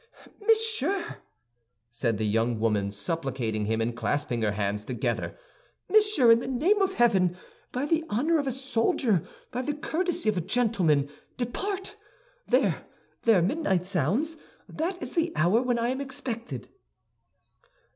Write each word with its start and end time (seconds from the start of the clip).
"Monsieur!" 0.43 1.17
said 1.91 2.17
the 2.17 2.25
young 2.25 2.59
woman, 2.59 2.89
supplicating 2.89 3.65
him 3.67 3.79
and 3.79 3.95
clasping 3.95 4.41
her 4.41 4.53
hands 4.53 4.83
together, 4.83 5.37
"monsieur, 5.87 6.31
in 6.31 6.39
the 6.39 6.47
name 6.47 6.81
of 6.81 6.95
heaven, 6.95 7.37
by 7.71 7.85
the 7.85 8.03
honor 8.09 8.39
of 8.39 8.47
a 8.47 8.51
soldier, 8.51 9.21
by 9.51 9.61
the 9.61 9.75
courtesy 9.75 10.27
of 10.27 10.37
a 10.37 10.41
gentleman, 10.41 11.07
depart! 11.37 11.97
There, 12.47 12.87
there 13.21 13.43
midnight 13.43 13.85
sounds! 13.85 14.37
That 14.67 14.99
is 15.03 15.13
the 15.13 15.31
hour 15.35 15.61
when 15.61 15.77
I 15.77 15.89
am 15.89 16.01
expected." 16.01 16.69